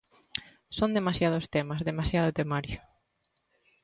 Son 0.77 0.95
demasiados 0.95 1.45
temas, 1.55 1.85
demasiado 1.89 2.31
temario. 2.37 2.79